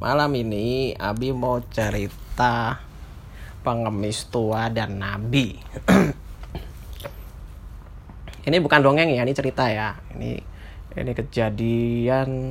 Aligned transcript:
Malam 0.00 0.32
ini 0.32 0.96
Abi 0.96 1.28
mau 1.28 1.60
cerita 1.60 2.80
pengemis 3.60 4.24
tua 4.32 4.72
dan 4.72 4.96
nabi. 4.96 5.60
ini 8.48 8.56
bukan 8.64 8.80
dongeng 8.80 9.12
ya, 9.12 9.20
ini 9.20 9.36
cerita 9.36 9.68
ya. 9.68 10.00
Ini 10.16 10.40
ini 10.96 11.12
kejadian 11.12 12.48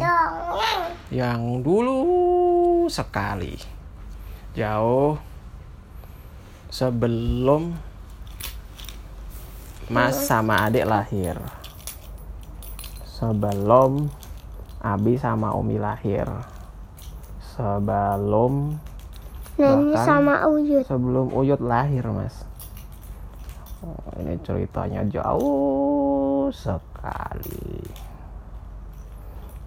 yang 1.10 1.66
dulu 1.66 2.86
sekali. 2.86 3.58
Jauh 4.54 5.18
sebelum 6.70 7.74
Mas 9.90 10.22
sama 10.22 10.70
adik 10.70 10.86
lahir. 10.86 11.34
Sebelum 13.10 14.06
Abi 14.86 15.18
sama 15.18 15.58
Umi 15.58 15.82
lahir. 15.82 16.30
Sebelum 17.60 18.80
Nani 19.60 19.92
Bahkan- 19.92 20.08
sama 20.08 20.48
Uyut. 20.48 20.88
sebelum 20.88 21.36
Uyut 21.36 21.60
lahir, 21.60 22.08
Mas. 22.08 22.48
Oh, 23.84 24.00
ini 24.16 24.40
ceritanya 24.40 25.04
jauh 25.04 26.48
sekali. 26.56 27.84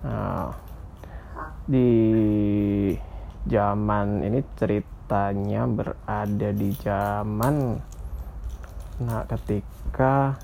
Nah, 0.01 0.49
di 1.69 1.93
zaman 3.45 4.24
ini 4.24 4.41
ceritanya 4.57 5.69
berada 5.69 6.49
di 6.51 6.71
zaman 6.80 7.77
nah 9.02 9.27
ketika 9.27 10.37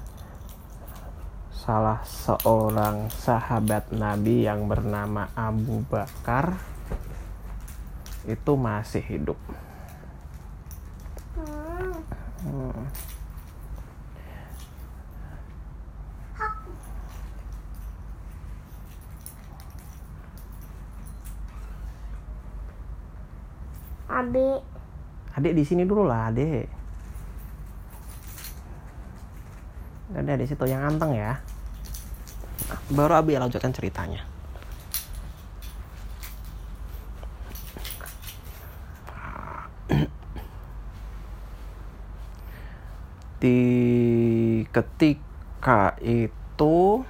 salah 1.52 2.00
seorang 2.02 3.06
sahabat 3.12 3.92
Nabi 3.92 4.44
yang 4.44 4.66
bernama 4.66 5.30
Abu 5.32 5.84
Bakar 5.86 6.58
itu 8.28 8.52
masih 8.54 9.00
hidup. 9.00 9.38
Hmm. 12.44 12.84
Abi, 24.08 24.60
Adik 25.38 25.54
di 25.54 25.64
sini 25.64 25.86
dulu 25.86 26.04
lah, 26.04 26.28
Adik. 26.28 26.66
Ada 30.10 30.34
di 30.34 30.46
situ 30.48 30.64
yang 30.66 30.82
anteng 30.84 31.14
ya. 31.14 31.38
Baru 32.90 33.14
Abi 33.14 33.38
lanjutkan 33.38 33.70
ceritanya. 33.70 34.26
Di 43.38 43.58
ketika 44.78 45.98
itu 45.98 47.02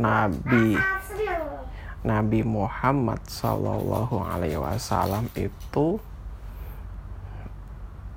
Nabi 0.00 0.80
Nabi 2.00 2.40
Muhammad 2.40 3.20
Sallallahu 3.28 4.24
Alaihi 4.24 4.56
Wasallam 4.56 5.28
itu 5.36 6.00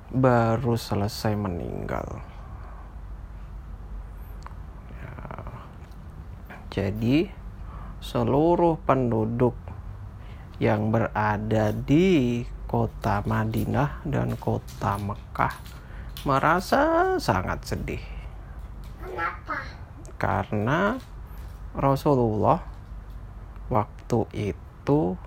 baru 0.08 0.80
selesai 0.80 1.36
meninggal. 1.36 2.24
Ya. 4.96 5.20
Jadi 6.72 7.28
seluruh 8.00 8.80
penduduk 8.88 9.52
yang 10.56 10.88
berada 10.88 11.76
di 11.76 12.40
kota 12.64 13.20
Madinah 13.28 14.00
dan 14.08 14.32
kota 14.40 14.96
Mekah 14.96 15.83
merasa 16.24 17.14
sangat 17.20 17.60
sedih 17.68 18.00
kenapa? 18.96 19.60
karena 20.16 20.96
Rasulullah 21.76 22.64
waktu 23.68 24.24
itu 24.32 25.20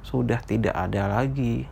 sudah 0.00 0.40
tidak 0.40 0.72
ada 0.72 1.20
lagi 1.20 1.68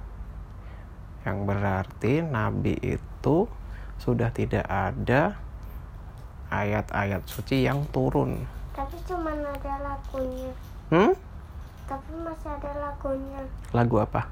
yang 1.24 1.48
berarti 1.48 2.20
nabi 2.20 2.76
itu 2.84 3.48
sudah 3.96 4.28
tidak 4.28 4.68
ada 4.68 5.40
ayat-ayat 6.52 7.24
suci 7.24 7.64
yang 7.64 7.88
turun 7.88 8.44
Tapi 8.74 8.98
cuma 9.06 9.30
ada 9.30 9.74
lagunya. 9.80 10.50
hmm? 10.90 11.14
Tapi 11.86 12.10
masih 12.20 12.50
ada 12.58 12.72
lagunya. 12.76 13.40
lagu 13.72 13.96
apa 14.02 14.28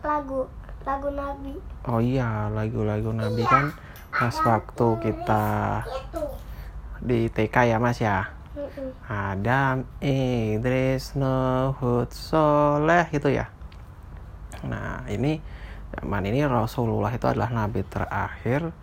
lagu 0.00 0.48
lagu 0.84 1.08
Nabi. 1.12 1.52
oh 1.86 2.00
iya 2.00 2.48
lagu-lagu 2.48 3.12
nabi 3.12 3.44
kan 3.44 3.72
pas 4.10 4.32
waktu 4.42 4.88
kita 5.04 5.44
Itu. 5.86 6.22
di 7.04 7.28
TK 7.28 7.56
ya 7.70 7.76
mas 7.76 8.00
ya 8.00 8.32
Mm-mm. 8.50 8.90
Adam, 9.06 9.86
Idris, 10.02 11.14
Nuh, 11.14 11.70
Hud, 11.78 12.10
Soleh 12.10 13.06
gitu 13.14 13.30
ya. 13.30 13.46
Nah 14.66 15.06
ini 15.06 15.38
zaman 15.94 16.26
ini 16.26 16.42
Rasulullah 16.42 17.14
itu 17.14 17.30
adalah 17.30 17.46
nabi 17.54 17.86
terakhir. 17.86 18.74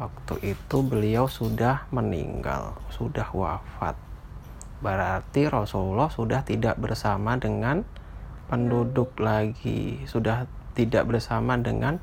Waktu 0.00 0.56
itu 0.56 0.76
beliau 0.80 1.28
sudah 1.28 1.84
meninggal, 1.92 2.80
sudah 2.88 3.28
wafat. 3.28 3.98
Berarti 4.80 5.44
Rasulullah 5.52 6.08
sudah 6.08 6.40
tidak 6.40 6.80
bersama 6.80 7.36
dengan 7.36 7.84
penduduk 8.48 9.20
lagi, 9.20 10.00
sudah 10.08 10.48
tidak 10.80 11.12
bersama 11.12 11.60
dengan 11.60 12.00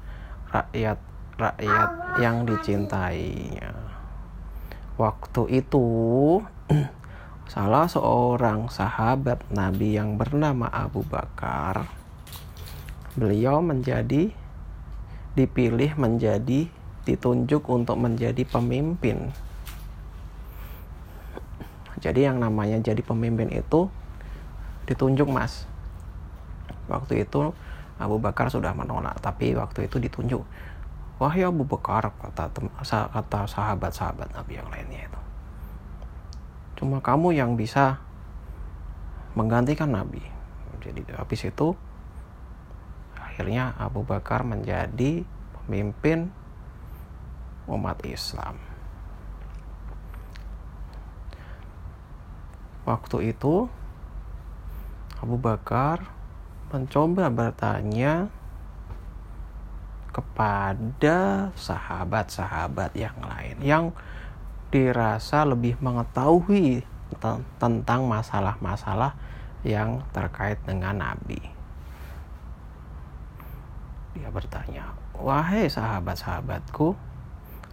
rakyat 0.54 1.02
rakyat 1.42 2.22
yang 2.22 2.46
dicintainya. 2.46 3.74
Waktu 5.02 5.66
itu 5.66 5.86
salah 7.54 7.90
seorang 7.90 8.70
sahabat 8.70 9.42
Nabi 9.50 9.98
yang 9.98 10.18
bernama 10.18 10.70
Abu 10.70 11.02
Bakar 11.06 11.90
beliau 13.18 13.66
menjadi 13.66 14.30
dipilih 15.34 15.98
menjadi 15.98 16.70
ditunjuk 17.06 17.66
untuk 17.66 17.98
menjadi 17.98 18.46
pemimpin 18.46 19.34
jadi 21.98 22.30
yang 22.30 22.38
namanya 22.38 22.78
jadi 22.78 23.02
pemimpin 23.02 23.50
itu 23.50 23.90
ditunjuk 24.86 25.26
mas 25.30 25.66
waktu 26.86 27.26
itu 27.26 27.54
Abu 27.98 28.22
Bakar 28.22 28.50
sudah 28.50 28.74
menolak 28.74 29.18
tapi 29.20 29.58
waktu 29.58 29.90
itu 29.90 29.98
ditunjuk 29.98 30.42
wahai 31.18 31.46
Abu 31.46 31.66
Bakar 31.66 32.14
kata 32.14 32.54
kata 32.86 33.40
sahabat-sahabat 33.50 34.38
Nabi 34.38 34.54
yang 34.58 34.70
lainnya 34.70 35.10
itu 35.10 35.20
cuma 36.78 37.02
kamu 37.02 37.34
yang 37.34 37.58
bisa 37.58 37.98
menggantikan 39.38 39.94
Nabi. 39.94 40.26
Jadi 40.82 41.06
habis 41.14 41.46
itu 41.46 41.78
akhirnya 43.14 43.78
Abu 43.78 44.02
Bakar 44.02 44.42
menjadi 44.42 45.22
pemimpin 45.54 46.34
umat 47.70 48.02
Islam. 48.02 48.58
Waktu 52.90 53.38
itu 53.38 53.70
Abu 55.22 55.38
Bakar 55.38 56.17
mencoba 56.68 57.32
bertanya 57.32 58.28
kepada 60.12 61.50
sahabat-sahabat 61.54 62.92
yang 62.98 63.16
lain 63.22 63.58
yang 63.62 63.86
dirasa 64.74 65.48
lebih 65.48 65.80
mengetahui 65.80 66.84
te- 67.22 67.46
tentang 67.62 68.04
masalah-masalah 68.10 69.16
yang 69.64 70.04
terkait 70.12 70.60
dengan 70.68 70.98
Nabi. 70.98 71.40
Dia 74.18 74.28
bertanya, 74.34 74.92
"Wahai 75.16 75.70
sahabat-sahabatku, 75.70 76.98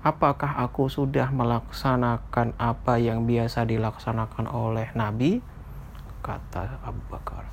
apakah 0.05 0.61
aku 0.61 0.87
sudah 0.93 1.33
melaksanakan 1.33 2.55
apa 2.61 3.01
yang 3.01 3.25
biasa 3.25 3.67
dilaksanakan 3.67 4.47
oleh 4.53 4.93
Nabi?" 4.95 5.41
kata 6.25 6.81
Abu 6.85 7.03
Bakar. 7.13 7.45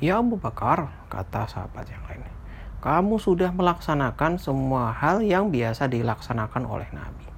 "Ya 0.00 0.18
Abu 0.18 0.40
Bakar," 0.40 0.90
kata 1.12 1.46
sahabat 1.46 1.86
yang 1.86 2.02
lain. 2.08 2.24
"Kamu 2.80 3.20
sudah 3.20 3.52
melaksanakan 3.52 4.40
semua 4.40 4.90
hal 4.96 5.20
yang 5.20 5.52
biasa 5.52 5.86
dilaksanakan 5.86 6.64
oleh 6.64 6.88
Nabi." 6.90 7.28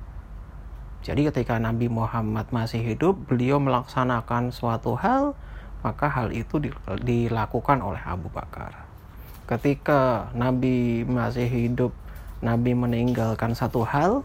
Jadi 1.02 1.26
ketika 1.26 1.58
Nabi 1.58 1.90
Muhammad 1.90 2.46
masih 2.54 2.78
hidup, 2.78 3.18
beliau 3.26 3.58
melaksanakan 3.58 4.54
suatu 4.54 4.94
hal, 4.94 5.34
maka 5.82 6.06
hal 6.06 6.30
itu 6.30 6.62
di- 6.62 6.74
dilakukan 7.02 7.82
oleh 7.82 7.98
Abu 8.06 8.30
Bakar. 8.30 8.86
Ketika 9.50 10.30
Nabi 10.38 11.02
masih 11.02 11.50
hidup, 11.50 11.90
Nabi 12.38 12.78
meninggalkan 12.78 13.58
satu 13.58 13.82
hal, 13.82 14.22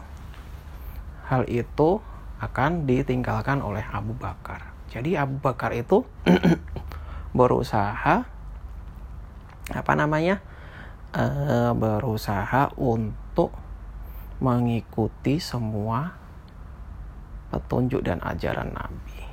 hal 1.26 1.42
itu 1.50 1.98
akan 2.38 2.86
ditinggalkan 2.86 3.58
oleh 3.58 3.82
Abu 3.90 4.14
Bakar. 4.14 4.70
Jadi 4.88 5.18
Abu 5.18 5.42
Bakar 5.42 5.74
itu 5.74 6.06
berusaha 7.36 8.24
apa 9.68 9.92
namanya? 9.92 10.40
eh, 11.14 11.72
berusaha 11.72 12.72
untuk 12.76 13.52
mengikuti 14.38 15.40
semua 15.42 16.14
petunjuk 17.48 18.04
dan 18.04 18.20
ajaran 18.20 18.70
Nabi. 18.70 19.24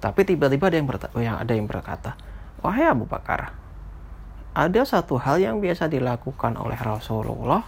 Tapi 0.00 0.20
tiba-tiba 0.24 0.68
ada 0.68 0.76
yang, 0.76 0.88
berta- 0.88 1.12
yang 1.16 1.36
ada 1.40 1.52
yang 1.52 1.68
berkata, 1.68 2.16
"Wahai 2.64 2.88
Abu 2.88 3.04
Bakar, 3.04 3.52
ada 4.56 4.80
satu 4.88 5.20
hal 5.20 5.40
yang 5.40 5.60
biasa 5.60 5.92
dilakukan 5.92 6.56
oleh 6.56 6.76
Rasulullah, 6.80 7.64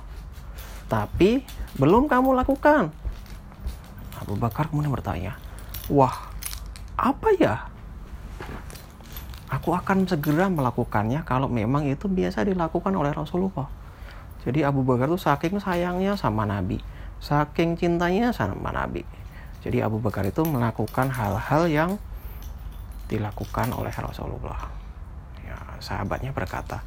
tapi 0.88 1.44
belum 1.76 2.08
kamu 2.08 2.34
lakukan." 2.40 2.90
Abu 4.18 4.34
Bakar 4.34 4.72
kemudian 4.72 4.90
bertanya, 4.92 5.38
"Wah, 5.92 6.14
apa 6.98 7.28
ya?" 7.38 7.68
Aku 9.48 9.72
akan 9.72 10.04
segera 10.04 10.52
melakukannya 10.52 11.24
kalau 11.24 11.48
memang 11.48 11.88
itu 11.88 12.04
biasa 12.04 12.44
dilakukan 12.44 12.92
oleh 12.92 13.16
Rasulullah. 13.16 13.68
Jadi 14.44 14.60
Abu 14.60 14.84
Bakar 14.84 15.08
tuh 15.08 15.20
saking 15.20 15.56
sayangnya 15.56 16.14
sama 16.20 16.44
Nabi, 16.44 16.78
saking 17.18 17.80
cintanya 17.80 18.30
sama 18.30 18.70
Nabi. 18.70 19.02
Jadi 19.64 19.80
Abu 19.80 19.98
Bakar 19.98 20.28
itu 20.28 20.44
melakukan 20.44 21.10
hal-hal 21.10 21.64
yang 21.66 21.90
dilakukan 23.08 23.72
oleh 23.72 23.90
Rasulullah. 23.90 24.68
Ya, 25.42 25.56
sahabatnya 25.80 26.30
berkata, 26.30 26.84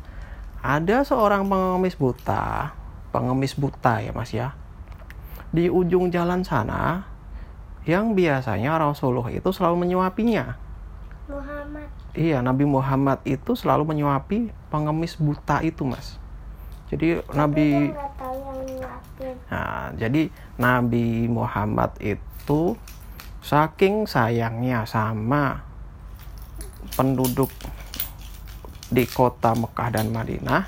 ada 0.62 1.02
seorang 1.02 1.50
pengemis 1.50 1.98
buta, 1.98 2.72
pengemis 3.10 3.58
buta 3.58 4.06
ya 4.06 4.14
Mas 4.14 4.32
ya, 4.32 4.54
di 5.50 5.68
ujung 5.68 6.14
jalan 6.14 6.46
sana 6.46 7.10
yang 7.90 8.14
biasanya 8.14 8.78
Rasulullah 8.78 9.34
itu 9.34 9.50
selalu 9.50 9.90
menyuapinya. 9.90 10.56
Muhammad 11.26 12.01
Iya, 12.12 12.44
Nabi 12.44 12.68
Muhammad 12.68 13.24
itu 13.24 13.56
selalu 13.56 13.96
menyuapi 13.96 14.52
pengemis 14.68 15.16
buta 15.16 15.64
itu, 15.64 15.88
Mas. 15.88 16.20
Jadi 16.92 17.24
Tapi 17.24 17.36
Nabi 17.40 17.68
Nah, 19.52 19.94
jadi 19.96 20.34
Nabi 20.58 21.30
Muhammad 21.30 21.94
itu 22.02 22.74
saking 23.44 24.10
sayangnya 24.10 24.86
sama 24.90 25.62
penduduk 26.98 27.54
di 28.92 29.08
kota 29.08 29.56
Mekah 29.56 29.90
dan 29.94 30.12
Madinah, 30.12 30.68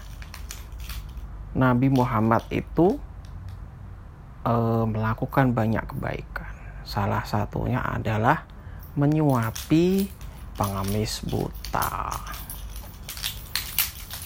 Nabi 1.57 1.88
Muhammad 1.92 2.45
itu 2.54 2.95
eh, 4.45 4.86
melakukan 4.86 5.51
banyak 5.51 5.84
kebaikan. 5.92 6.54
Salah 6.84 7.24
satunya 7.25 7.80
adalah 7.80 8.45
menyuapi 8.94 10.07
pengemis 10.58 11.22
buta. 11.26 12.14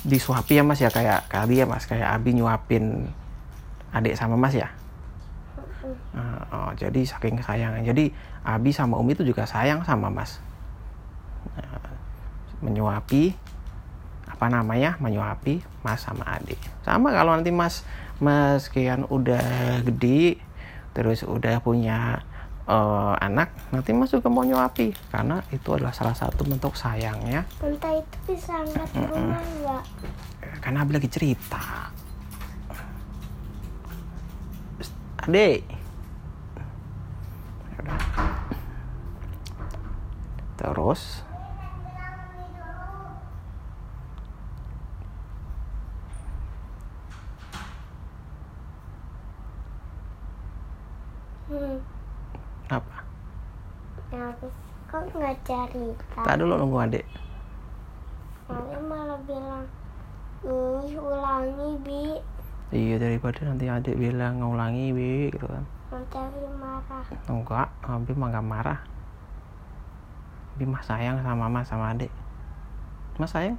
Disuapi 0.08 0.60
ya 0.60 0.64
Mas 0.64 0.80
ya 0.80 0.92
kayak 0.92 1.28
kali 1.28 1.60
ya 1.60 1.66
Mas 1.68 1.84
kayak 1.84 2.08
Abi 2.16 2.36
nyuapin 2.36 3.12
adik 3.92 4.16
sama 4.16 4.40
Mas 4.40 4.56
ya. 4.56 4.72
Uh, 6.18 6.44
oh, 6.52 6.72
jadi 6.76 7.04
saking 7.08 7.40
sayangnya. 7.40 7.94
Jadi 7.94 8.12
Abi 8.44 8.72
sama 8.76 9.00
Umi 9.00 9.16
itu 9.16 9.24
juga 9.24 9.48
sayang 9.48 9.84
sama 9.88 10.12
Mas. 10.12 10.40
Nah, 11.56 11.92
menyuapi 12.64 13.36
apa 14.28 14.46
namanya? 14.52 15.00
Menyuapi 15.00 15.64
Mas 15.84 16.04
sama 16.04 16.28
adik. 16.28 16.60
Sama 16.84 17.12
kalau 17.16 17.36
nanti 17.36 17.52
Mas 17.52 17.88
Mas 18.18 18.68
Kian 18.68 19.06
udah 19.08 19.80
gede 19.86 20.42
terus 20.98 21.22
udah 21.22 21.62
punya 21.62 22.26
eh, 22.68 23.16
anak, 23.24 23.50
nanti 23.72 23.96
Mas 23.96 24.12
juga 24.12 24.28
mau 24.28 24.44
nyuapi 24.44 24.92
karena 25.10 25.40
itu 25.56 25.69
adalah 25.72 25.96
salah 25.96 26.14
satu 26.14 26.44
bentuk 26.44 26.75
sayangnya 26.75 27.48
entah 27.64 27.96
itu 27.96 28.18
bisa 28.28 28.60
angkat 28.60 28.88
di 28.92 29.04
rumah 29.08 29.42
nggak 29.42 29.84
karena 30.62 30.84
Abi 30.84 31.00
lagi 31.00 31.08
cerita. 31.08 31.64
Adik. 35.24 35.64
Yaudah. 37.80 38.02
Terus 40.60 41.24
hmm. 51.48 51.97
Apa? 52.68 52.98
kok 54.88 55.04
nggak 55.12 55.36
cerita 55.44 56.24
Tak 56.24 56.36
dulu 56.40 56.56
nunggu 56.56 56.80
adik. 56.88 57.06
Nanti 58.48 58.80
malah 58.88 59.19
bilang 59.28 59.68
ih 60.48 60.96
ulangi 60.96 61.69
bi 61.84 62.04
Iya 62.72 62.96
daripada 63.00 63.48
nanti 63.48 63.68
adik 63.68 63.96
bilang 64.00 64.40
ngulangi 64.40 64.96
bi 64.96 65.31
gitu 65.31 65.48
kan. 65.48 65.64
nanti 65.92 66.16
Abi 66.19 66.44
marah 66.60 67.04
Enggak, 67.31 67.68
Abi 67.84 68.12
mah 68.16 68.28
gak 68.31 68.48
marah. 68.48 68.80
Abi 70.56 70.66
mah 70.68 70.84
sayang 70.84 71.19
sama 71.24 71.48
Mas 71.52 71.68
sama 71.68 71.96
adik. 71.96 72.12
Mas 73.19 73.31
sayang? 73.31 73.56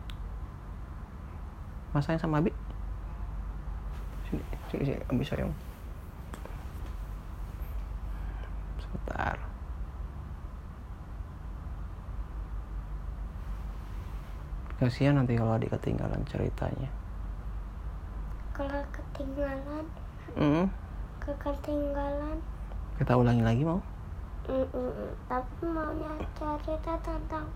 Mas 1.92 2.04
sayang 2.04 2.20
sama 2.20 2.40
Abi? 2.40 2.52
Sini, 4.28 4.44
sini, 4.68 4.82
sini, 4.92 5.00
Abi 5.08 5.24
sayang. 5.24 5.52
Sebentar. 8.88 9.36
Kasihan 14.78 15.18
nanti 15.18 15.34
kalau 15.34 15.58
adik 15.58 15.74
ketinggalan 15.74 16.22
ceritanya. 16.30 16.90
kalau 18.54 18.82
ketinggalan 18.90 19.86
Mm, 20.34 20.66
ketinggalan 21.22 22.38
kita 22.98 23.14
ulangi 23.14 23.42
lagi 23.46 23.62
mau? 23.62 23.78
Mm-mm. 24.50 25.14
tapi 25.30 25.62
maunya 25.62 26.10
cerita 26.34 26.98
tentang 27.06 27.46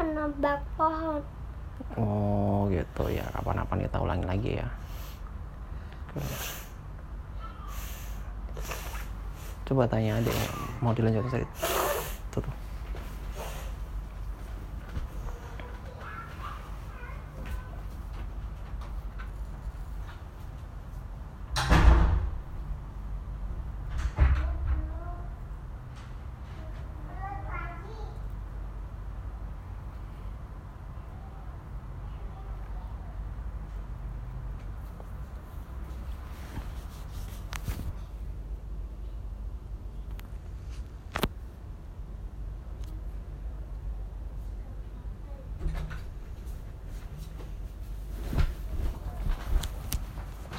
menebak 0.00 0.64
pohon 0.80 1.20
Oh 2.00 2.72
gitu 2.72 3.12
ya 3.12 3.26
kapan-kapan 3.36 3.84
kita 3.84 3.98
ulangi 4.00 4.26
lagi 4.26 4.50
ya. 4.64 4.68
Coba 9.64 9.88
tanya 9.88 10.20
adik 10.20 10.36
mau 10.84 10.92
dilanjutin 10.92 11.40
cerita. 11.40 11.54
Tuh, 12.32 12.40
tuh. 12.44 12.54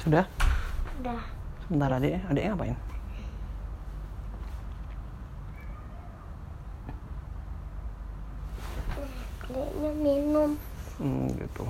Sudah? 0.06 0.22
udah 1.02 1.18
Sebentar 1.66 1.90
adik, 1.98 2.14
adiknya 2.30 2.54
ngapain? 2.54 2.78
adiknya 9.42 9.90
minum 9.98 10.50
Hmm, 10.96 11.26
gitu. 11.36 11.66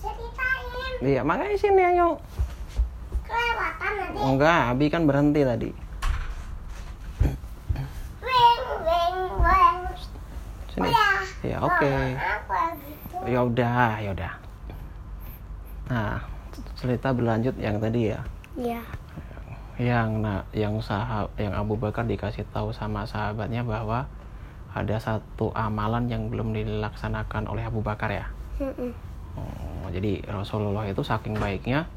ceritain 0.00 0.92
Iya, 1.00 1.20
makanya 1.24 1.56
sini 1.56 1.82
ayo. 1.96 2.08
kelewatan 3.24 3.92
nanti 3.96 4.18
Enggak, 4.20 4.60
Abi 4.74 4.86
kan 4.92 5.02
berhenti 5.08 5.40
tadi. 5.42 5.70
Sini. 10.88 11.50
Ya, 11.52 11.58
oke. 11.60 11.94
gitu 12.16 13.16
Ya 13.28 13.40
udah, 13.44 13.90
ya 14.00 14.10
udah. 14.16 14.32
Nah, 15.90 16.22
cerita 16.78 17.12
berlanjut 17.12 17.54
yang 17.60 17.76
tadi 17.82 18.14
ya. 18.14 18.20
ya 18.56 18.82
Yang 19.80 20.08
nah, 20.20 20.40
yang 20.52 20.76
sahab 20.84 21.32
yang 21.40 21.56
Abu 21.56 21.76
Bakar 21.76 22.04
dikasih 22.04 22.44
tahu 22.52 22.72
sama 22.72 23.08
sahabatnya 23.08 23.64
bahwa 23.64 24.04
ada 24.70 24.96
satu 25.02 25.50
amalan 25.56 26.06
yang 26.06 26.30
belum 26.30 26.54
dilaksanakan 26.54 27.50
oleh 27.50 27.64
Abu 27.66 27.82
Bakar 27.82 28.12
ya. 28.12 28.26
Oh, 29.40 29.88
jadi 29.88 30.20
Rasulullah 30.28 30.84
itu 30.86 31.00
saking 31.00 31.40
baiknya 31.40 31.88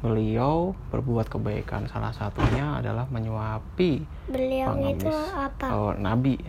beliau 0.00 0.72
berbuat 0.88 1.28
kebaikan 1.28 1.84
salah 1.84 2.08
satunya 2.08 2.80
adalah 2.80 3.04
menyuapi 3.12 4.00
Beliau 4.32 4.72
pengemis 4.72 5.04
itu 5.04 5.12
apa? 5.36 5.66
oh, 5.76 5.92
Nabi. 5.92 6.40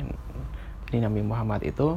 Jadi 0.91 1.07
Nabi 1.07 1.23
Muhammad 1.23 1.63
itu 1.63 1.95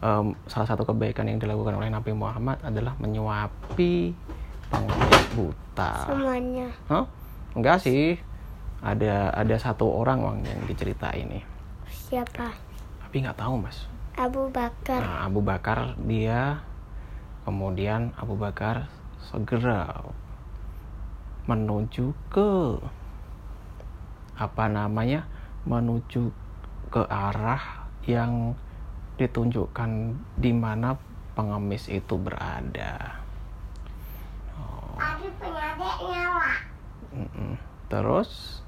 em, 0.00 0.32
salah 0.48 0.64
satu 0.64 0.88
kebaikan 0.88 1.28
yang 1.28 1.36
dilakukan 1.36 1.76
oleh 1.76 1.92
Nabi 1.92 2.16
Muhammad 2.16 2.56
adalah 2.64 2.96
menyuapi 2.96 4.16
pengemis 4.72 5.24
buta. 5.36 6.08
Semuanya. 6.08 6.72
Hah? 6.88 7.04
Enggak 7.52 7.84
sih. 7.84 8.16
Ada 8.80 9.28
ada 9.36 9.56
satu 9.60 9.92
orang 9.92 10.24
Wang, 10.24 10.38
yang 10.40 10.64
diceritain 10.64 11.28
nih. 11.28 11.44
Siapa? 11.92 12.48
Tapi 13.04 13.16
nggak 13.20 13.36
tahu 13.36 13.60
mas. 13.60 13.84
Abu 14.16 14.48
Bakar. 14.48 15.04
Nah, 15.04 15.28
Abu 15.28 15.44
Bakar 15.44 16.00
dia 16.08 16.64
kemudian 17.44 18.16
Abu 18.16 18.40
Bakar 18.40 18.88
segera 19.20 20.00
menuju 21.44 22.16
ke 22.32 22.80
apa 24.40 24.64
namanya 24.72 25.28
menuju 25.68 26.32
ke 26.90 27.02
arah 27.06 27.88
yang 28.06 28.54
ditunjukkan 29.16 30.14
di 30.36 30.52
mana 30.52 30.94
pengemis 31.36 31.88
itu 31.88 32.16
berada. 32.16 33.20
Mm-mm. 37.12 37.56
Terus 37.88 38.60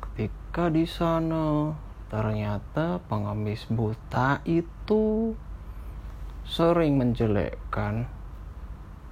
ketika 0.00 0.70
di 0.70 0.86
sana 0.86 1.74
ternyata 2.06 3.02
pengemis 3.10 3.66
buta 3.66 4.42
itu 4.46 5.34
sering 6.46 6.98
menjelekkan 6.98 8.06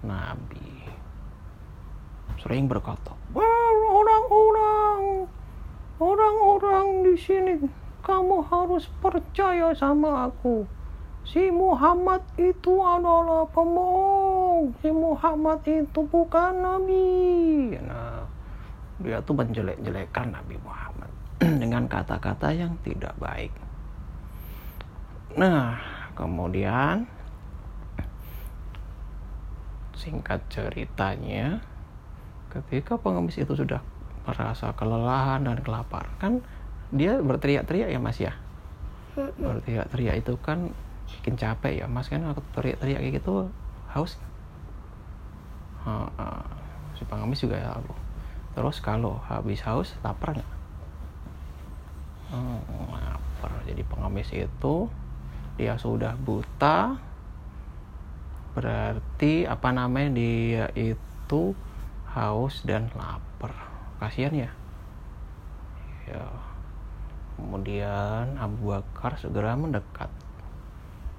Nabi. 0.07 0.87
Sering 2.39 2.71
berkata, 2.71 3.15
"Wah, 3.35 3.64
orang-orang 6.05 7.09
di 7.09 7.15
sini, 7.17 7.55
kamu 8.05 8.45
harus 8.53 8.85
percaya 9.01 9.73
sama 9.73 10.29
aku. 10.29 10.69
Si 11.25 11.49
Muhammad 11.49 12.21
itu 12.37 12.85
adalah 12.85 13.49
pembohong. 13.49 14.77
Si 14.85 14.93
Muhammad 14.93 15.65
itu 15.65 16.05
bukan 16.05 16.53
Nabi. 16.61 17.73
Nah, 17.81 18.29
dia 19.01 19.25
tuh 19.25 19.33
menjelek-jelekan 19.33 20.37
Nabi 20.37 20.61
Muhammad 20.61 21.11
dengan 21.65 21.89
kata-kata 21.89 22.53
yang 22.53 22.77
tidak 22.85 23.17
baik. 23.17 23.57
Nah, 25.41 25.81
kemudian 26.13 27.09
singkat 29.97 30.45
ceritanya, 30.53 31.65
ketika 32.53 33.01
pengemis 33.01 33.41
itu 33.41 33.57
sudah 33.57 33.81
merasa 34.25 34.73
kelelahan 34.77 35.45
dan 35.45 35.61
kelaparan, 35.61 36.13
kan 36.21 36.33
dia 36.93 37.21
berteriak-teriak 37.21 37.89
ya 37.93 38.01
Mas 38.01 38.19
ya? 38.21 38.33
Berteriak-teriak 39.15 40.27
itu 40.27 40.35
kan 40.43 40.75
bikin 41.21 41.39
capek 41.39 41.85
ya 41.85 41.87
mas 41.87 42.11
kan? 42.11 42.25
Aku 42.27 42.43
teriak-teriak 42.57 43.01
kayak 43.01 43.15
gitu 43.23 43.49
haus 43.95 44.19
Ha, 45.85 46.09
ha. 46.17 46.27
si 46.97 47.05
pengemis 47.05 47.45
juga 47.45 47.61
ya 47.61 47.77
aku. 47.77 47.93
Terus 48.57 48.81
kalau 48.81 49.21
habis 49.29 49.61
haus 49.69 49.93
lapar 50.01 50.33
nggak? 50.33 50.51
Hmm, 52.33 52.89
lapar. 52.89 53.53
Jadi 53.69 53.85
pengemis 53.85 54.33
itu 54.33 54.89
dia 55.61 55.77
sudah 55.77 56.17
buta 56.17 56.97
berarti 58.57 59.45
apa 59.45 59.71
namanya 59.75 60.15
dia 60.15 60.67
itu 60.79 61.53
haus 62.17 62.63
dan 62.65 62.89
lapar 62.97 63.74
kasihan 64.01 64.35
ya 64.35 64.51
ya 66.05 66.25
Kemudian 67.35 68.39
Abu 68.39 68.71
Bakar 68.71 69.19
segera 69.19 69.59
mendekat. 69.59 70.11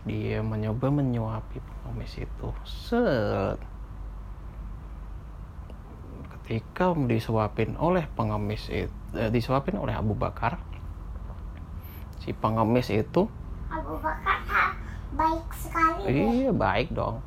Dia 0.08 0.40
mencoba 0.40 0.88
menyuapi 0.94 1.60
pengemis 1.60 2.14
itu. 2.24 2.48
Set. 2.64 3.60
Ketika 6.32 6.94
disuapin 6.94 7.74
oleh 7.76 8.06
pengemis 8.14 8.70
itu, 8.70 8.94
eh, 9.18 9.34
disuapin 9.34 9.82
oleh 9.82 9.98
Abu 9.98 10.14
Bakar, 10.14 10.62
si 12.22 12.32
pengemis 12.38 12.94
itu, 12.94 13.26
Abu 13.66 13.98
Bakar 13.98 14.40
ah, 14.46 14.72
baik 15.18 15.50
sekali 15.58 16.06
deh. 16.06 16.30
iya 16.46 16.52
baik 16.54 16.94
dong. 16.94 17.20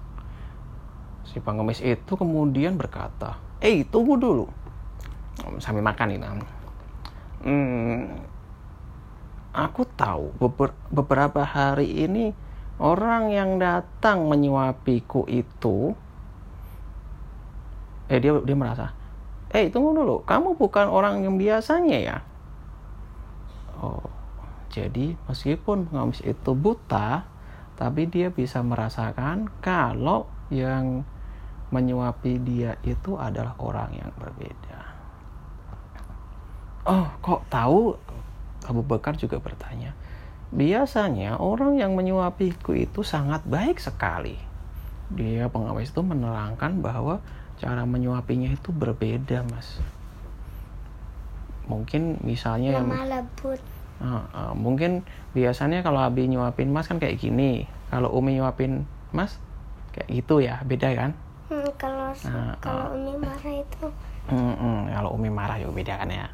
Si 1.26 1.42
pengemis 1.42 1.82
itu 1.82 2.14
kemudian 2.14 2.78
berkata, 2.78 3.42
eh 3.58 3.82
tunggu 3.82 4.14
dulu, 4.14 4.46
sambil 5.58 5.82
makan 5.82 6.14
ini. 6.14 6.26
Hmm, 7.38 8.18
aku 9.54 9.82
tahu 9.98 10.34
beber- 10.38 10.78
beberapa 10.92 11.42
hari 11.42 12.06
ini 12.06 12.30
orang 12.78 13.34
yang 13.34 13.58
datang 13.58 14.30
menyuapiku 14.30 15.26
itu 15.26 15.92
eh 18.08 18.22
dia 18.22 18.32
dia 18.40 18.56
merasa 18.56 18.94
eh 19.52 19.68
tunggu 19.68 19.92
dulu 19.92 20.16
kamu 20.24 20.56
bukan 20.56 20.86
orang 20.88 21.26
yang 21.26 21.36
biasanya 21.36 21.98
ya 21.98 22.18
oh 23.82 24.06
jadi 24.70 25.18
meskipun 25.26 25.90
pengemis 25.90 26.22
itu 26.22 26.52
buta 26.54 27.26
tapi 27.74 28.06
dia 28.06 28.30
bisa 28.30 28.62
merasakan 28.62 29.50
kalau 29.60 30.30
yang 30.48 31.04
menyuapi 31.68 32.40
dia 32.40 32.80
itu 32.80 33.20
adalah 33.20 33.52
orang 33.60 33.92
yang 33.92 34.10
berbeda 34.16 34.87
oh 36.86 37.06
kok 37.24 37.42
tahu 37.50 37.96
Abu 38.68 38.84
Bakar 38.84 39.16
juga 39.16 39.40
bertanya, 39.40 39.96
biasanya 40.52 41.40
orang 41.40 41.80
yang 41.80 41.96
menyuapiku 41.96 42.76
itu 42.76 43.00
sangat 43.00 43.42
baik 43.48 43.80
sekali. 43.80 44.36
Dia 45.08 45.48
pengawas 45.48 45.88
itu 45.88 46.04
menerangkan 46.04 46.84
bahwa 46.84 47.24
cara 47.56 47.88
menyuapinya 47.88 48.52
itu 48.52 48.68
berbeda, 48.70 49.40
mas. 49.48 49.80
Mungkin 51.68 52.20
misalnya 52.24 52.80
yang 52.80 52.88
Lemah 52.92 53.04
lembut. 53.08 53.60
Ah, 53.98 54.24
ah, 54.30 54.52
mungkin 54.54 55.02
biasanya 55.34 55.82
kalau 55.82 55.98
Abi 55.98 56.30
nyuapin 56.30 56.70
Mas 56.70 56.86
kan 56.86 57.02
kayak 57.02 57.18
gini. 57.18 57.66
Kalau 57.90 58.14
Umi 58.14 58.38
nyuapin 58.38 58.86
Mas 59.10 59.42
kayak 59.90 60.08
gitu 60.12 60.38
ya, 60.38 60.62
beda 60.62 60.94
kan? 60.94 61.10
Hmm, 61.50 61.66
kalau 61.74 62.14
Ah, 62.24 62.54
kalau 62.62 62.94
Umi 62.94 63.18
marah 63.18 63.52
itu 63.52 63.86
Hmm, 64.28 64.54
hmm, 64.54 64.80
kalau 64.92 65.10
Umi 65.16 65.32
marah 65.32 65.56
ya 65.56 65.66
beda 65.72 66.04
kan 66.04 66.08
ya. 66.12 66.28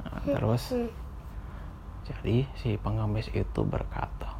Nah, 0.00 0.22
terus 0.24 0.72
hmm, 0.72 0.90
Jadi 2.02 2.42
si 2.58 2.74
pengemis 2.82 3.30
itu 3.30 3.60
berkata, 3.62 4.34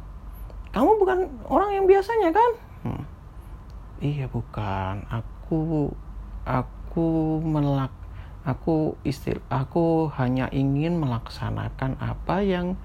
kamu 0.75 0.99
bukan 0.99 1.19
orang 1.47 1.71
yang 1.79 1.85
biasanya 1.87 2.29
kan? 2.35 2.51
"Hmm, 2.83 3.03
Iya 4.03 4.27
bukan. 4.27 5.07
Aku 5.07 5.87
aku 6.43 7.39
melak 7.39 7.95
aku 8.43 8.99
istil 9.07 9.39
aku 9.47 10.11
hanya 10.19 10.51
ingin 10.51 10.99
melaksanakan 10.99 11.95
apa 12.03 12.43
yang 12.43 12.75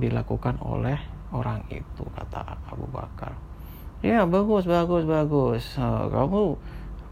dilakukan 0.00 0.56
oleh 0.64 0.96
orang 1.28 1.60
itu 1.68 2.04
kata 2.16 2.56
Abu 2.72 2.88
Bakar. 2.88 3.36
Ya 4.00 4.24
bagus 4.24 4.64
bagus 4.64 5.04
bagus. 5.04 5.76
Eh, 5.76 6.04
kamu 6.08 6.56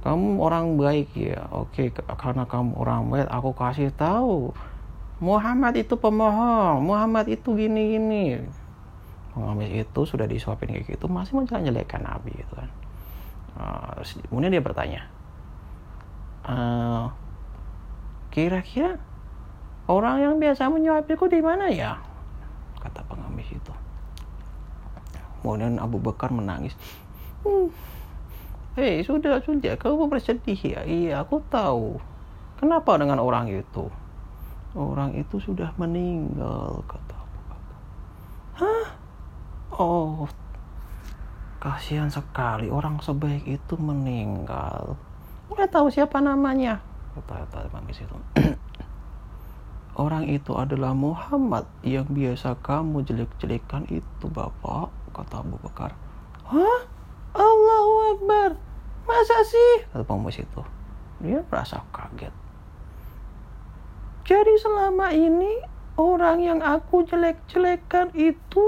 kamu 0.01 0.29
orang 0.41 0.81
baik 0.81 1.13
ya. 1.13 1.45
Oke 1.53 1.93
karena 1.93 2.49
kamu 2.49 2.73
orang 2.81 3.13
baik 3.13 3.29
aku 3.29 3.51
kasih 3.53 3.93
tahu 3.93 4.57
Muhammad 5.17 5.73
itu 5.81 5.97
pemohong, 5.97 6.85
Muhammad 6.85 7.25
itu 7.33 7.57
gini-gini. 7.57 8.45
Pengemis 9.33 9.89
itu 9.89 10.01
sudah 10.05 10.29
disuapin 10.29 10.73
kayak 10.73 10.97
gitu, 10.97 11.09
masih 11.09 11.41
menjelek-jelekan 11.41 12.05
Nabi 12.05 12.33
gitu 12.37 12.53
kan. 12.53 12.71
Uh, 13.57 14.05
kemudian 14.29 14.53
dia 14.53 14.61
bertanya, 14.61 15.09
"Eh, 16.45 17.05
kira-kira 18.29 19.01
orang 19.89 20.21
yang 20.21 20.35
biasa 20.37 20.69
menyuapiku 20.69 21.25
di 21.33 21.41
mana 21.41 21.73
ya? 21.73 21.97
Kata 22.77 23.01
pengemis 23.09 23.49
itu. 23.49 23.73
Kemudian 25.41 25.81
Abu 25.81 25.97
Bakar 25.97 26.29
menangis. 26.29 26.77
"Hmm, 27.41 27.73
Hei, 28.77 29.01
sudah, 29.01 29.41
sudah. 29.41 29.81
Kamu 29.81 30.05
bersedih 30.13 30.61
ya? 30.61 30.85
Iya, 30.85 31.25
aku 31.25 31.41
tahu. 31.49 31.97
Kenapa 32.61 33.01
dengan 33.01 33.25
orang 33.25 33.49
itu? 33.49 33.89
Orang 34.77 35.17
itu 35.17 35.41
sudah 35.41 35.73
meninggal, 35.81 36.85
kata. 36.85 37.19
Hah? 38.61 38.87
Oh, 39.73 40.29
kasihan 41.59 42.13
sekali. 42.13 42.69
Orang 42.69 43.01
sebaik 43.01 43.49
itu 43.49 43.75
meninggal. 43.81 45.01
Udah 45.49 45.67
tahu 45.67 45.89
siapa 45.89 46.21
namanya? 46.21 46.85
Kata 47.17 47.49
kata 47.49 47.73
pengemis 47.73 48.05
itu. 48.05 48.17
orang 49.97 50.29
itu 50.29 50.53
adalah 50.53 50.93
Muhammad 50.93 51.65
yang 51.81 52.05
biasa 52.07 52.61
kamu 52.61 53.03
jelek-jelekan 53.09 53.89
itu 53.89 54.29
bapak 54.29 54.93
kata 55.17 55.41
Abu 55.41 55.57
Bakar 55.65 55.97
hah 56.45 56.81
Allahu 57.33 57.95
Akbar 58.17 58.51
masa 59.09 59.37
sih 59.49 59.89
kata 59.91 60.05
pengemis 60.05 60.45
itu 60.45 60.63
dia 61.25 61.41
merasa 61.49 61.81
kaget 61.91 62.33
jadi 64.27 64.59
selama 64.59 65.15
ini 65.15 65.63
orang 65.95 66.43
yang 66.43 66.59
aku 66.59 67.07
jelek-jelekan 67.07 68.11
itu 68.19 68.67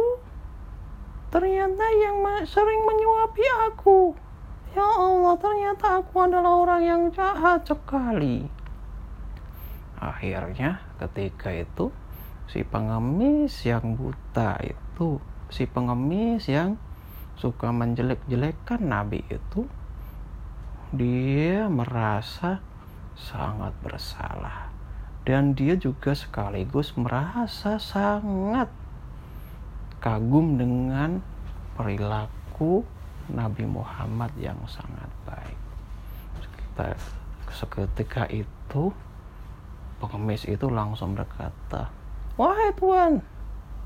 ternyata 1.35 1.83
yang 1.99 2.23
sering 2.47 2.87
menyuapi 2.87 3.45
aku. 3.67 4.15
Ya 4.79 4.87
Allah 4.87 5.35
ternyata 5.35 5.99
aku 5.99 6.15
adalah 6.23 6.63
orang 6.63 6.83
yang 6.87 7.03
jahat 7.11 7.67
sekali. 7.67 8.47
Akhirnya 9.99 10.79
ketika 11.03 11.51
itu 11.51 11.91
si 12.47 12.63
pengemis 12.63 13.67
yang 13.67 13.99
buta 13.99 14.63
itu 14.63 15.19
si 15.51 15.67
pengemis 15.67 16.47
yang 16.47 16.79
suka 17.35 17.75
menjelek-jelekan 17.75 18.79
nabi 18.79 19.27
itu 19.27 19.67
dia 20.95 21.67
merasa 21.67 22.63
sangat 23.19 23.75
bersalah 23.83 24.68
dan 25.29 25.53
dia 25.53 25.77
juga 25.77 26.17
sekaligus 26.17 26.97
merasa 26.97 27.77
sangat 27.77 28.73
kagum 30.01 30.57
dengan 30.57 31.21
perilaku 31.77 32.81
Nabi 33.29 33.69
Muhammad 33.69 34.33
yang 34.41 34.57
sangat 34.65 35.13
baik. 35.29 35.61
Seketika 37.53 38.25
itu 38.33 38.89
pengemis 40.01 40.49
itu 40.49 40.65
langsung 40.73 41.13
berkata, 41.13 41.93
Wahai 42.41 42.73
Tuhan, 42.73 43.21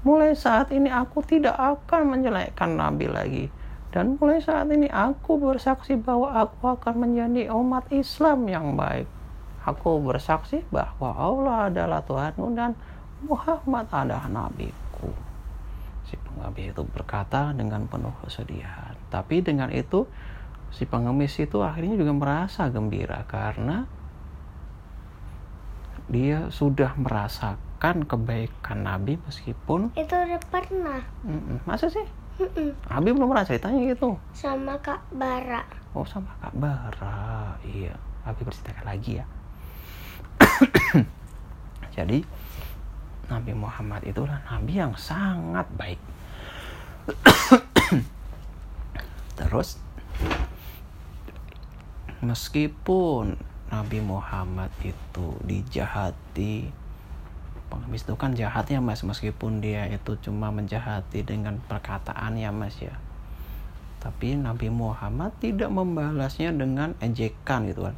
mulai 0.07 0.39
saat 0.39 0.71
ini 0.71 0.95
aku 0.95 1.27
tidak 1.27 1.59
akan 1.59 2.15
menjelekkan 2.15 2.79
Nabi 2.79 3.11
lagi. 3.11 3.45
Dan 3.91 4.15
mulai 4.15 4.39
saat 4.39 4.71
ini 4.71 4.87
aku 4.87 5.43
bersaksi 5.43 5.99
bahwa 5.99 6.39
aku 6.39 6.71
akan 6.71 7.03
menjadi 7.03 7.51
umat 7.51 7.91
Islam 7.91 8.47
yang 8.47 8.79
baik. 8.79 9.22
Aku 9.63 10.03
bersaksi 10.03 10.67
bahwa 10.75 11.15
Allah 11.15 11.71
adalah 11.71 12.03
Tuhanmu 12.03 12.47
dan 12.59 12.75
Muhammad 13.23 13.87
adalah 13.95 14.27
nabiku. 14.27 15.15
Si 16.03 16.19
pengemis 16.19 16.75
itu 16.75 16.83
berkata 16.83 17.55
dengan 17.55 17.87
penuh 17.87 18.11
kesedihan. 18.27 18.99
Tapi 19.07 19.39
dengan 19.39 19.71
itu 19.71 20.03
si 20.75 20.83
pengemis 20.83 21.39
itu 21.39 21.63
akhirnya 21.63 21.95
juga 21.95 22.11
merasa 22.11 22.67
gembira 22.75 23.23
karena 23.31 23.87
dia 26.11 26.51
sudah 26.51 26.99
merasakan 26.99 28.03
kebaikan 28.03 28.83
Nabi 28.83 29.23
meskipun 29.23 29.95
itu 29.95 30.11
udah 30.11 30.43
pernah. 30.51 31.01
Mm-mm. 31.23 31.63
masa 31.63 31.87
sih? 31.87 32.05
Nabi 32.91 33.15
belum 33.15 33.31
pernah 33.31 33.47
ceritanya 33.47 33.81
gitu. 33.87 34.19
Sama 34.35 34.75
Kak 34.83 35.07
Bara. 35.15 35.63
Oh 35.95 36.03
sama 36.03 36.35
Kak 36.43 36.59
Bara. 36.59 37.55
Iya. 37.63 37.95
Abi 38.27 38.43
berceritakan 38.43 38.87
lagi 38.87 39.23
ya 39.23 39.27
jadi 41.97 42.25
Nabi 43.33 43.53
Muhammad 43.57 44.05
itulah 44.05 44.43
Nabi 44.45 44.73
yang 44.77 44.93
sangat 44.99 45.67
baik. 45.73 46.01
Terus 49.39 49.81
meskipun 52.23 53.41
Nabi 53.73 53.99
Muhammad 54.05 54.69
itu 54.85 55.27
dijahati 55.49 56.69
pengemis 57.73 58.05
itu 58.05 58.15
kan 58.21 58.37
jahatnya 58.37 58.85
mas 58.85 59.01
meskipun 59.01 59.65
dia 59.65 59.89
itu 59.89 60.13
cuma 60.21 60.53
menjahati 60.53 61.25
dengan 61.25 61.57
perkataannya 61.65 62.53
mas 62.53 62.77
ya. 62.79 62.93
Tapi 64.03 64.35
Nabi 64.37 64.69
Muhammad 64.69 65.33
tidak 65.41 65.73
membalasnya 65.73 66.53
dengan 66.53 66.93
ejekan 67.01 67.71
gitu 67.71 67.89
kan 67.89 67.97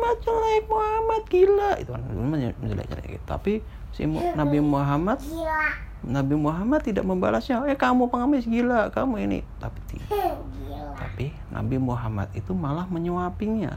Muhammad 0.00 0.16
jelek 0.24 0.64
Muhammad 0.64 1.22
gila. 1.28 1.70
Itu 1.76 1.90
kan 1.92 2.02
menjelek-jelek 2.08 3.06
gitu. 3.20 3.24
tapi 3.28 3.52
si 3.92 4.08
Nabi 4.08 4.58
Muhammad 4.64 5.20
gila. 5.20 5.64
Nabi 6.00 6.34
Muhammad 6.40 6.80
tidak 6.80 7.04
membalasnya. 7.04 7.68
Eh 7.68 7.76
kamu 7.76 8.08
pengemis 8.08 8.48
gila. 8.48 8.88
Kamu 8.88 9.20
ini. 9.20 9.44
Tapi 9.60 9.78
tidak 9.92 10.40
gila. 10.56 10.96
tapi 10.96 11.36
Nabi 11.52 11.76
Muhammad 11.76 12.32
itu 12.32 12.56
malah 12.56 12.88
menyuapinya. 12.88 13.76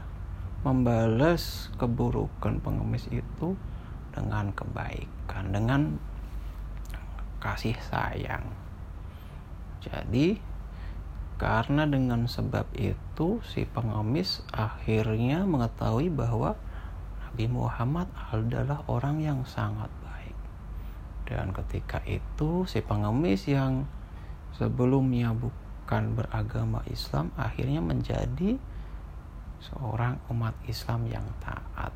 Membalas 0.64 1.68
keburukan 1.76 2.56
pengemis 2.64 3.04
itu 3.12 3.52
dengan 4.16 4.48
kebaikan, 4.56 5.52
dengan 5.52 6.00
kasih 7.36 7.76
sayang. 7.84 8.48
Jadi, 9.84 10.40
karena 11.34 11.82
dengan 11.82 12.30
sebab 12.30 12.70
itu, 12.78 13.42
si 13.42 13.66
pengemis 13.66 14.46
akhirnya 14.54 15.42
mengetahui 15.42 16.06
bahwa 16.06 16.54
Nabi 17.26 17.50
Muhammad 17.50 18.06
adalah 18.30 18.86
orang 18.86 19.18
yang 19.18 19.42
sangat 19.42 19.90
baik. 20.06 20.38
Dan 21.26 21.50
ketika 21.50 21.98
itu, 22.06 22.62
si 22.70 22.78
pengemis 22.78 23.50
yang 23.50 23.82
sebelumnya 24.54 25.34
bukan 25.34 26.14
beragama 26.14 26.86
Islam 26.86 27.34
akhirnya 27.34 27.82
menjadi 27.82 28.54
seorang 29.58 30.22
umat 30.30 30.54
Islam 30.70 31.10
yang 31.10 31.26
taat. 31.42 31.90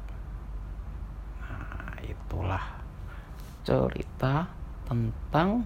Nah, 1.47 1.95
itulah 2.03 2.65
cerita 3.63 4.51
tentang 4.91 5.63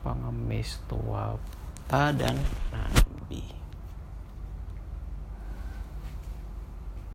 pengemis 0.00 0.80
tua 0.88 1.36
Musa 1.82 2.14
dan 2.14 2.38
Nabi. 2.70 3.61